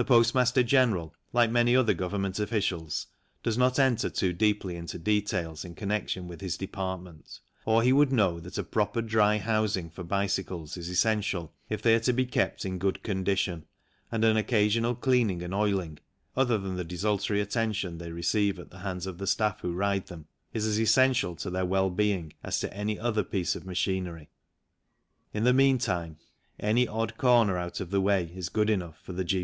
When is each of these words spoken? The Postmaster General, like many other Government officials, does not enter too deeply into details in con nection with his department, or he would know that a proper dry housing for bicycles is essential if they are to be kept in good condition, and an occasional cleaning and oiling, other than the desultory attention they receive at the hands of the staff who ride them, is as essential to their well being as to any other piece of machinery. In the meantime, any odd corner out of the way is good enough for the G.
The 0.00 0.04
Postmaster 0.04 0.62
General, 0.62 1.12
like 1.32 1.50
many 1.50 1.74
other 1.74 1.92
Government 1.92 2.38
officials, 2.38 3.08
does 3.42 3.58
not 3.58 3.80
enter 3.80 4.08
too 4.08 4.32
deeply 4.32 4.76
into 4.76 4.96
details 4.96 5.64
in 5.64 5.74
con 5.74 5.88
nection 5.88 6.26
with 6.28 6.40
his 6.40 6.56
department, 6.56 7.40
or 7.64 7.82
he 7.82 7.92
would 7.92 8.12
know 8.12 8.38
that 8.38 8.58
a 8.58 8.62
proper 8.62 9.02
dry 9.02 9.38
housing 9.38 9.90
for 9.90 10.04
bicycles 10.04 10.76
is 10.76 10.88
essential 10.88 11.52
if 11.68 11.82
they 11.82 11.96
are 11.96 12.06
to 12.06 12.12
be 12.12 12.24
kept 12.26 12.64
in 12.64 12.78
good 12.78 13.02
condition, 13.02 13.66
and 14.12 14.22
an 14.24 14.36
occasional 14.36 14.94
cleaning 14.94 15.42
and 15.42 15.52
oiling, 15.52 15.98
other 16.36 16.58
than 16.58 16.76
the 16.76 16.84
desultory 16.84 17.40
attention 17.40 17.98
they 17.98 18.12
receive 18.12 18.60
at 18.60 18.70
the 18.70 18.78
hands 18.78 19.04
of 19.04 19.18
the 19.18 19.26
staff 19.26 19.62
who 19.62 19.72
ride 19.72 20.06
them, 20.06 20.28
is 20.54 20.64
as 20.64 20.80
essential 20.80 21.34
to 21.34 21.50
their 21.50 21.66
well 21.66 21.90
being 21.90 22.32
as 22.44 22.60
to 22.60 22.72
any 22.72 22.96
other 23.00 23.24
piece 23.24 23.56
of 23.56 23.66
machinery. 23.66 24.30
In 25.34 25.42
the 25.42 25.52
meantime, 25.52 26.18
any 26.60 26.86
odd 26.86 27.18
corner 27.18 27.58
out 27.58 27.80
of 27.80 27.90
the 27.90 28.00
way 28.00 28.30
is 28.32 28.48
good 28.48 28.70
enough 28.70 29.00
for 29.02 29.12
the 29.12 29.24
G. 29.24 29.36